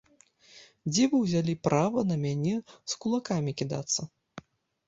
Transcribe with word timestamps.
Дзе 0.91 1.03
вы 1.11 1.19
ўзялі 1.25 1.55
права 1.67 1.99
на 2.13 2.17
мяне 2.25 2.55
з 2.71 2.99
кулакамі 3.05 3.51
кідацца? 3.61 4.01